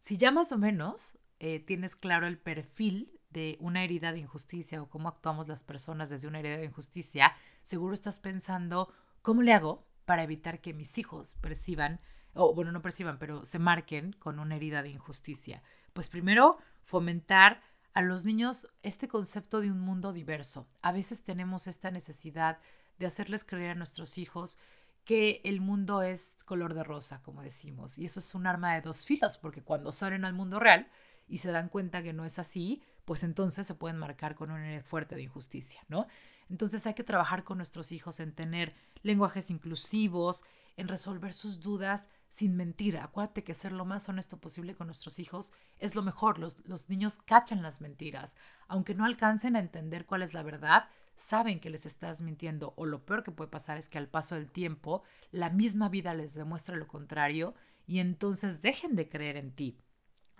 Si 0.00 0.16
ya 0.16 0.32
más 0.32 0.50
o 0.52 0.58
menos 0.58 1.18
eh, 1.38 1.60
tienes 1.60 1.94
claro 1.94 2.26
el 2.26 2.38
perfil 2.38 3.20
de 3.30 3.56
una 3.60 3.84
herida 3.84 4.12
de 4.12 4.18
injusticia 4.18 4.82
o 4.82 4.90
cómo 4.90 5.08
actuamos 5.08 5.48
las 5.48 5.64
personas 5.64 6.10
desde 6.10 6.28
una 6.28 6.40
herida 6.40 6.58
de 6.58 6.66
injusticia, 6.66 7.34
seguro 7.62 7.94
estás 7.94 8.18
pensando, 8.18 8.92
¿Cómo 9.22 9.42
le 9.42 9.52
hago 9.52 9.86
para 10.04 10.24
evitar 10.24 10.60
que 10.60 10.74
mis 10.74 10.98
hijos 10.98 11.36
perciban, 11.40 12.00
o 12.34 12.54
bueno, 12.54 12.72
no 12.72 12.82
perciban, 12.82 13.18
pero 13.20 13.44
se 13.46 13.60
marquen 13.60 14.12
con 14.14 14.40
una 14.40 14.56
herida 14.56 14.82
de 14.82 14.90
injusticia? 14.90 15.62
Pues 15.92 16.08
primero, 16.08 16.58
fomentar 16.82 17.62
a 17.94 18.02
los 18.02 18.24
niños 18.24 18.68
este 18.82 19.06
concepto 19.06 19.60
de 19.60 19.70
un 19.70 19.80
mundo 19.80 20.12
diverso. 20.12 20.66
A 20.82 20.90
veces 20.90 21.22
tenemos 21.22 21.68
esta 21.68 21.92
necesidad 21.92 22.58
de 22.98 23.06
hacerles 23.06 23.44
creer 23.44 23.72
a 23.72 23.74
nuestros 23.76 24.18
hijos 24.18 24.58
que 25.04 25.40
el 25.44 25.60
mundo 25.60 26.02
es 26.02 26.36
color 26.44 26.74
de 26.74 26.82
rosa, 26.82 27.22
como 27.22 27.42
decimos. 27.42 27.98
Y 27.98 28.06
eso 28.06 28.18
es 28.18 28.34
un 28.34 28.48
arma 28.48 28.74
de 28.74 28.80
dos 28.80 29.04
filos, 29.04 29.36
porque 29.36 29.62
cuando 29.62 29.92
salen 29.92 30.24
al 30.24 30.34
mundo 30.34 30.58
real 30.58 30.88
y 31.28 31.38
se 31.38 31.52
dan 31.52 31.68
cuenta 31.68 32.02
que 32.02 32.12
no 32.12 32.24
es 32.24 32.40
así, 32.40 32.82
pues 33.04 33.22
entonces 33.22 33.66
se 33.66 33.74
pueden 33.74 33.98
marcar 33.98 34.34
con 34.34 34.50
una 34.50 34.82
fuerte 34.82 35.14
de 35.14 35.22
injusticia, 35.22 35.82
¿no? 35.88 36.06
Entonces 36.48 36.86
hay 36.86 36.94
que 36.94 37.04
trabajar 37.04 37.44
con 37.44 37.56
nuestros 37.56 37.92
hijos 37.92 38.20
en 38.20 38.32
tener 38.32 38.74
lenguajes 39.02 39.50
inclusivos, 39.50 40.44
en 40.76 40.88
resolver 40.88 41.34
sus 41.34 41.60
dudas 41.60 42.08
sin 42.28 42.56
mentir. 42.56 42.96
Acuérdate 42.96 43.44
que 43.44 43.54
ser 43.54 43.72
lo 43.72 43.84
más 43.84 44.08
honesto 44.08 44.38
posible 44.38 44.74
con 44.74 44.86
nuestros 44.86 45.18
hijos 45.18 45.52
es 45.78 45.94
lo 45.94 46.02
mejor. 46.02 46.38
Los, 46.38 46.58
los, 46.66 46.88
niños 46.88 47.18
cachan 47.18 47.62
las 47.62 47.80
mentiras. 47.80 48.36
Aunque 48.68 48.94
no 48.94 49.04
alcancen 49.04 49.56
a 49.56 49.60
entender 49.60 50.06
cuál 50.06 50.22
es 50.22 50.32
la 50.32 50.42
verdad, 50.42 50.88
saben 51.14 51.60
que 51.60 51.70
les 51.70 51.86
estás 51.86 52.22
mintiendo. 52.22 52.72
O 52.76 52.86
lo 52.86 53.04
peor 53.04 53.22
que 53.22 53.32
puede 53.32 53.50
pasar 53.50 53.78
es 53.78 53.88
que 53.88 53.98
al 53.98 54.08
paso 54.08 54.34
del 54.34 54.50
tiempo, 54.50 55.02
la 55.30 55.50
misma 55.50 55.88
vida 55.88 56.14
les 56.14 56.34
demuestre 56.34 56.76
lo 56.76 56.88
contrario 56.88 57.54
y 57.86 57.98
entonces 57.98 58.62
dejen 58.62 58.96
de 58.96 59.08
creer 59.08 59.36
en 59.36 59.54
ti. 59.54 59.78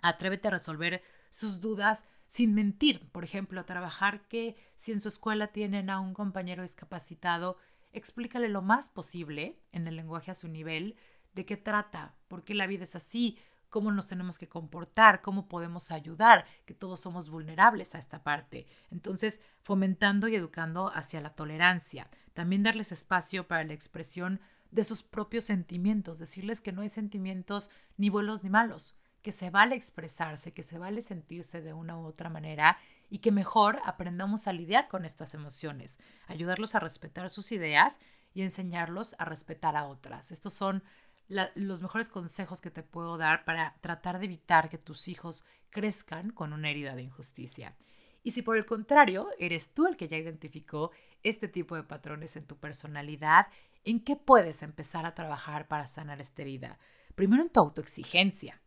Atrévete 0.01 0.47
a 0.47 0.51
resolver 0.51 1.03
sus 1.29 1.61
dudas 1.61 2.03
sin 2.27 2.55
mentir. 2.55 3.11
Por 3.11 3.23
ejemplo, 3.23 3.61
a 3.61 3.65
trabajar 3.65 4.27
que 4.27 4.55
si 4.75 4.91
en 4.91 4.99
su 4.99 5.07
escuela 5.07 5.47
tienen 5.47 5.91
a 5.91 5.99
un 5.99 6.13
compañero 6.13 6.63
discapacitado, 6.63 7.57
explícale 7.93 8.49
lo 8.49 8.61
más 8.61 8.89
posible 8.89 9.59
en 9.71 9.87
el 9.87 9.95
lenguaje 9.95 10.31
a 10.31 10.35
su 10.35 10.49
nivel 10.49 10.97
de 11.33 11.45
qué 11.45 11.57
trata, 11.57 12.15
por 12.27 12.43
qué 12.43 12.53
la 12.53 12.67
vida 12.67 12.83
es 12.83 12.95
así, 12.95 13.37
cómo 13.69 13.91
nos 13.91 14.07
tenemos 14.07 14.37
que 14.37 14.47
comportar, 14.47 15.21
cómo 15.21 15.47
podemos 15.47 15.89
ayudar, 15.89 16.45
que 16.65 16.75
todos 16.75 17.01
somos 17.01 17.29
vulnerables 17.31 17.95
a 17.95 17.97
esta 17.99 18.21
parte. 18.21 18.67
Entonces, 18.91 19.41
fomentando 19.61 20.27
y 20.27 20.35
educando 20.35 20.91
hacia 20.93 21.21
la 21.21 21.33
tolerancia. 21.33 22.07
También 22.33 22.61
darles 22.61 22.91
espacio 22.91 23.47
para 23.47 23.63
la 23.63 23.73
expresión 23.73 24.41
de 24.69 24.83
sus 24.83 25.01
propios 25.01 25.45
sentimientos, 25.45 26.19
decirles 26.19 26.61
que 26.61 26.71
no 26.71 26.81
hay 26.81 26.89
sentimientos 26.89 27.71
ni 27.97 28.09
buenos 28.09 28.43
ni 28.43 28.51
malos, 28.51 28.97
que 29.23 29.31
se 29.31 29.49
vale 29.49 29.75
expresarse, 29.75 30.53
que 30.53 30.63
se 30.63 30.77
vale 30.77 31.01
sentirse 31.01 31.61
de 31.61 31.73
una 31.73 31.97
u 31.97 32.05
otra 32.05 32.29
manera 32.29 32.77
y 33.13 33.19
que 33.19 33.31
mejor 33.31 33.79
aprendamos 33.85 34.47
a 34.47 34.53
lidiar 34.53 34.87
con 34.87 35.05
estas 35.05 35.35
emociones, 35.35 35.99
ayudarlos 36.25 36.73
a 36.73 36.79
respetar 36.79 37.29
sus 37.29 37.51
ideas 37.51 37.99
y 38.33 38.41
enseñarlos 38.41 39.13
a 39.19 39.25
respetar 39.25 39.77
a 39.77 39.85
otras. 39.85 40.31
Estos 40.31 40.55
son 40.55 40.83
los 41.27 41.83
mejores 41.83 42.09
consejos 42.09 42.59
que 42.59 42.71
te 42.71 42.81
puedo 42.81 43.19
dar 43.19 43.45
para 43.45 43.75
tratar 43.81 44.17
de 44.17 44.25
evitar 44.25 44.67
que 44.67 44.79
tus 44.79 45.07
hijos 45.07 45.45
crezcan 45.69 46.31
con 46.31 46.53
una 46.53 46.71
herida 46.71 46.95
de 46.95 47.03
injusticia. 47.03 47.75
Y 48.23 48.31
si 48.31 48.41
por 48.41 48.57
el 48.57 48.65
contrario 48.65 49.29
eres 49.37 49.75
tú 49.75 49.85
el 49.85 49.95
que 49.95 50.07
ya 50.07 50.17
identificó 50.17 50.89
este 51.21 51.47
tipo 51.47 51.75
de 51.75 51.83
patrones 51.83 52.35
en 52.35 52.47
tu 52.47 52.57
personalidad, 52.57 53.45
¿en 53.83 54.03
qué 54.03 54.15
puedes 54.15 54.63
empezar 54.63 55.05
a 55.05 55.13
trabajar 55.13 55.67
para 55.67 55.85
sanar 55.85 56.19
esta 56.19 56.41
herida? 56.41 56.79
Primero 57.13 57.43
en 57.43 57.49
tu 57.49 57.59
autoexigencia, 57.59 58.59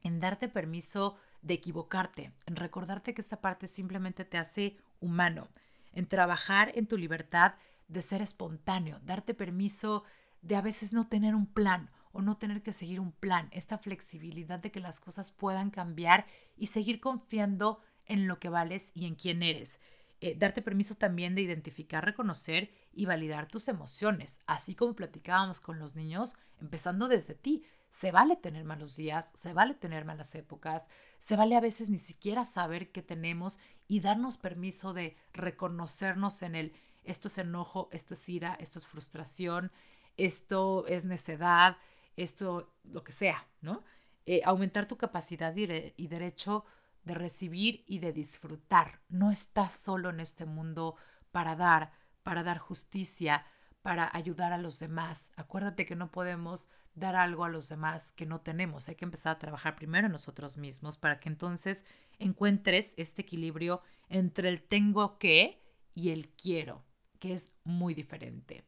en 0.00 0.20
darte 0.20 0.48
permiso 0.48 1.16
de 1.42 1.54
equivocarte, 1.54 2.32
en 2.46 2.56
recordarte 2.56 3.14
que 3.14 3.20
esta 3.20 3.40
parte 3.40 3.66
simplemente 3.66 4.24
te 4.24 4.38
hace 4.38 4.76
humano, 5.00 5.48
en 5.92 6.06
trabajar 6.06 6.72
en 6.74 6.86
tu 6.86 6.96
libertad 6.96 7.54
de 7.88 8.02
ser 8.02 8.22
espontáneo, 8.22 9.00
darte 9.02 9.34
permiso 9.34 10.04
de 10.42 10.56
a 10.56 10.62
veces 10.62 10.92
no 10.92 11.08
tener 11.08 11.34
un 11.34 11.46
plan 11.46 11.90
o 12.12 12.22
no 12.22 12.36
tener 12.36 12.62
que 12.62 12.72
seguir 12.72 13.00
un 13.00 13.12
plan, 13.12 13.48
esta 13.52 13.78
flexibilidad 13.78 14.58
de 14.58 14.70
que 14.70 14.80
las 14.80 15.00
cosas 15.00 15.30
puedan 15.30 15.70
cambiar 15.70 16.26
y 16.56 16.68
seguir 16.68 17.00
confiando 17.00 17.80
en 18.06 18.26
lo 18.26 18.38
que 18.38 18.48
vales 18.48 18.90
y 18.94 19.06
en 19.06 19.14
quién 19.14 19.42
eres. 19.42 19.78
Eh, 20.22 20.34
darte 20.36 20.60
permiso 20.60 20.96
también 20.96 21.34
de 21.34 21.42
identificar, 21.42 22.04
reconocer 22.04 22.70
y 22.92 23.06
validar 23.06 23.48
tus 23.48 23.68
emociones, 23.68 24.38
así 24.46 24.74
como 24.74 24.94
platicábamos 24.94 25.60
con 25.60 25.78
los 25.78 25.96
niños, 25.96 26.34
empezando 26.60 27.08
desde 27.08 27.34
ti. 27.34 27.64
Se 27.88 28.12
vale 28.12 28.36
tener 28.36 28.64
malos 28.64 28.96
días, 28.96 29.32
se 29.34 29.52
vale 29.52 29.74
tener 29.74 30.04
malas 30.04 30.34
épocas, 30.34 30.88
se 31.18 31.36
vale 31.36 31.56
a 31.56 31.60
veces 31.60 31.88
ni 31.88 31.98
siquiera 31.98 32.44
saber 32.44 32.92
qué 32.92 33.02
tenemos 33.02 33.58
y 33.88 34.00
darnos 34.00 34.36
permiso 34.36 34.92
de 34.92 35.16
reconocernos 35.32 36.42
en 36.42 36.54
el 36.54 36.72
esto 37.04 37.28
es 37.28 37.38
enojo, 37.38 37.88
esto 37.92 38.14
es 38.14 38.28
ira, 38.28 38.56
esto 38.60 38.78
es 38.78 38.86
frustración, 38.86 39.72
esto 40.16 40.86
es 40.86 41.04
necedad, 41.04 41.76
esto, 42.16 42.72
lo 42.84 43.02
que 43.02 43.12
sea, 43.12 43.46
¿no? 43.62 43.82
Eh, 44.26 44.42
aumentar 44.44 44.86
tu 44.86 44.96
capacidad 44.96 45.54
y, 45.56 46.06
derecho 46.06 46.64
de 47.10 47.14
recibir 47.14 47.82
y 47.88 47.98
de 47.98 48.12
disfrutar. 48.12 49.00
No 49.08 49.32
estás 49.32 49.74
solo 49.74 50.10
en 50.10 50.20
este 50.20 50.44
mundo 50.44 50.94
para 51.32 51.56
dar, 51.56 51.92
para 52.22 52.44
dar 52.44 52.58
justicia, 52.58 53.44
para 53.82 54.08
ayudar 54.12 54.52
a 54.52 54.58
los 54.58 54.78
demás. 54.78 55.32
Acuérdate 55.34 55.86
que 55.86 55.96
no 55.96 56.12
podemos 56.12 56.68
dar 56.94 57.16
algo 57.16 57.44
a 57.44 57.48
los 57.48 57.68
demás 57.68 58.12
que 58.12 58.26
no 58.26 58.42
tenemos. 58.42 58.88
Hay 58.88 58.94
que 58.94 59.04
empezar 59.04 59.32
a 59.32 59.38
trabajar 59.40 59.74
primero 59.74 60.06
en 60.06 60.12
nosotros 60.12 60.56
mismos 60.56 60.96
para 60.96 61.18
que 61.18 61.28
entonces 61.28 61.84
encuentres 62.20 62.94
este 62.96 63.22
equilibrio 63.22 63.82
entre 64.08 64.48
el 64.48 64.62
tengo 64.62 65.18
que 65.18 65.60
y 65.92 66.10
el 66.10 66.28
quiero, 66.28 66.84
que 67.18 67.32
es 67.32 67.50
muy 67.64 67.92
diferente. 67.92 68.62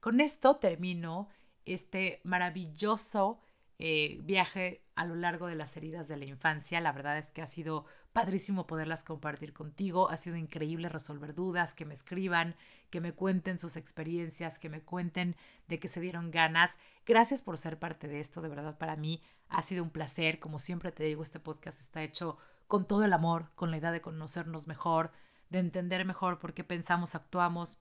Con 0.00 0.20
esto 0.20 0.56
termino 0.56 1.28
este 1.64 2.20
maravilloso 2.22 3.40
eh, 3.78 4.18
viaje 4.24 4.82
a 4.98 5.04
lo 5.04 5.14
largo 5.14 5.46
de 5.46 5.54
las 5.54 5.76
heridas 5.76 6.08
de 6.08 6.16
la 6.16 6.24
infancia. 6.24 6.80
La 6.80 6.90
verdad 6.90 7.18
es 7.18 7.30
que 7.30 7.40
ha 7.40 7.46
sido 7.46 7.86
padrísimo 8.12 8.66
poderlas 8.66 9.04
compartir 9.04 9.52
contigo. 9.52 10.10
Ha 10.10 10.16
sido 10.16 10.34
increíble 10.34 10.88
resolver 10.88 11.36
dudas, 11.36 11.76
que 11.76 11.84
me 11.84 11.94
escriban, 11.94 12.56
que 12.90 13.00
me 13.00 13.12
cuenten 13.12 13.60
sus 13.60 13.76
experiencias, 13.76 14.58
que 14.58 14.68
me 14.68 14.82
cuenten 14.82 15.36
de 15.68 15.78
que 15.78 15.86
se 15.86 16.00
dieron 16.00 16.32
ganas. 16.32 16.78
Gracias 17.06 17.42
por 17.42 17.58
ser 17.58 17.78
parte 17.78 18.08
de 18.08 18.18
esto. 18.18 18.42
De 18.42 18.48
verdad, 18.48 18.76
para 18.76 18.96
mí 18.96 19.22
ha 19.48 19.62
sido 19.62 19.84
un 19.84 19.90
placer. 19.90 20.40
Como 20.40 20.58
siempre 20.58 20.90
te 20.90 21.04
digo, 21.04 21.22
este 21.22 21.38
podcast 21.38 21.78
está 21.78 22.02
hecho 22.02 22.36
con 22.66 22.84
todo 22.84 23.04
el 23.04 23.12
amor, 23.12 23.52
con 23.54 23.70
la 23.70 23.76
idea 23.76 23.92
de 23.92 24.00
conocernos 24.00 24.66
mejor, 24.66 25.12
de 25.48 25.60
entender 25.60 26.04
mejor 26.06 26.40
por 26.40 26.54
qué 26.54 26.64
pensamos, 26.64 27.14
actuamos 27.14 27.80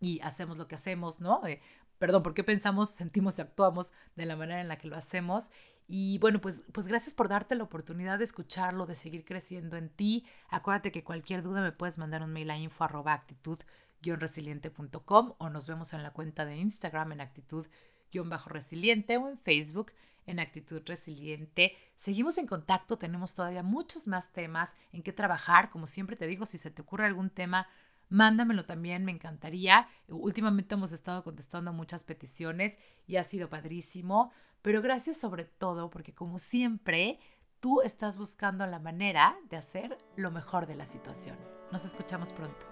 y 0.00 0.20
hacemos 0.20 0.58
lo 0.58 0.68
que 0.68 0.76
hacemos, 0.76 1.20
¿no? 1.20 1.44
Eh, 1.44 1.60
perdón, 1.98 2.22
por 2.22 2.34
qué 2.34 2.44
pensamos, 2.44 2.90
sentimos 2.90 3.36
y 3.38 3.42
actuamos 3.42 3.92
de 4.14 4.26
la 4.26 4.36
manera 4.36 4.60
en 4.60 4.68
la 4.68 4.78
que 4.78 4.86
lo 4.86 4.94
hacemos. 4.94 5.50
Y 5.88 6.18
bueno, 6.18 6.40
pues, 6.40 6.64
pues 6.72 6.88
gracias 6.88 7.14
por 7.14 7.28
darte 7.28 7.54
la 7.54 7.62
oportunidad 7.64 8.18
de 8.18 8.24
escucharlo, 8.24 8.86
de 8.86 8.96
seguir 8.96 9.24
creciendo 9.24 9.76
en 9.76 9.88
ti. 9.88 10.26
Acuérdate 10.48 10.90
que 10.90 11.04
cualquier 11.04 11.42
duda 11.42 11.62
me 11.62 11.70
puedes 11.72 11.98
mandar 11.98 12.22
un 12.22 12.32
mail 12.32 12.50
a 12.50 12.58
info 12.58 12.84
actitud-resiliente.com 12.84 15.34
o 15.38 15.50
nos 15.50 15.68
vemos 15.68 15.92
en 15.92 16.02
la 16.02 16.12
cuenta 16.12 16.44
de 16.44 16.56
Instagram 16.56 17.12
en 17.12 17.20
actitud-resiliente 17.20 19.18
o 19.18 19.28
en 19.28 19.38
Facebook 19.38 19.92
en 20.26 20.40
actitud 20.40 20.82
resiliente. 20.84 21.76
Seguimos 21.94 22.38
en 22.38 22.46
contacto, 22.46 22.98
tenemos 22.98 23.34
todavía 23.34 23.62
muchos 23.62 24.06
más 24.06 24.32
temas 24.32 24.74
en 24.92 25.02
que 25.02 25.12
trabajar. 25.12 25.70
Como 25.70 25.86
siempre 25.86 26.16
te 26.16 26.26
digo, 26.26 26.46
si 26.46 26.58
se 26.58 26.70
te 26.70 26.82
ocurre 26.82 27.06
algún 27.06 27.30
tema, 27.30 27.68
mándamelo 28.08 28.64
también, 28.64 29.04
me 29.04 29.12
encantaría. 29.12 29.88
Últimamente 30.08 30.74
hemos 30.74 30.92
estado 30.92 31.22
contestando 31.22 31.72
muchas 31.72 32.04
peticiones 32.04 32.78
y 33.06 33.16
ha 33.16 33.24
sido 33.24 33.48
padrísimo, 33.48 34.32
pero 34.66 34.82
gracias 34.82 35.16
sobre 35.16 35.44
todo 35.44 35.90
porque 35.90 36.12
como 36.12 36.40
siempre, 36.40 37.20
tú 37.60 37.82
estás 37.82 38.16
buscando 38.16 38.66
la 38.66 38.80
manera 38.80 39.38
de 39.48 39.56
hacer 39.56 39.96
lo 40.16 40.32
mejor 40.32 40.66
de 40.66 40.74
la 40.74 40.86
situación. 40.86 41.36
Nos 41.70 41.84
escuchamos 41.84 42.32
pronto. 42.32 42.66